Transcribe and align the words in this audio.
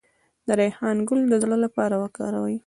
د 0.47 0.49
ریحان 0.59 0.97
ګل 1.07 1.21
د 1.29 1.33
زړه 1.43 1.57
لپاره 1.65 1.95
وکاروئ 2.03 2.55